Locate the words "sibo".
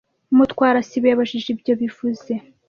0.87-1.05